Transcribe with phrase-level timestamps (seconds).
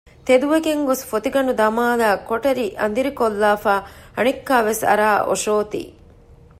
[0.27, 5.81] ތެދުވެގެން ގޮސް ފޮތިގަނޑު ދަމާލައި ކޮޓަރި އަނދިރިކޮށްލާފައި އައިސް އަނެއްކާވެސް އަރާ އޮށޯތީ